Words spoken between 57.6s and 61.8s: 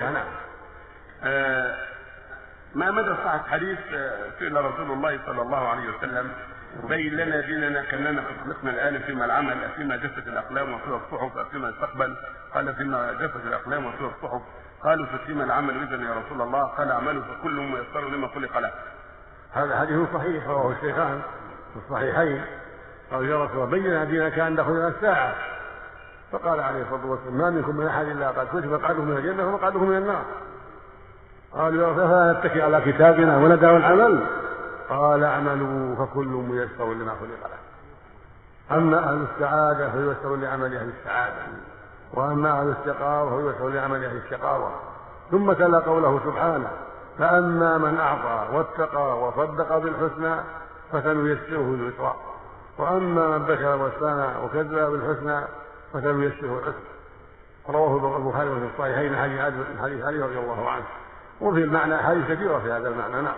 رواه البخاري في الصحيحين حديث علي رضي الله عنه. وفي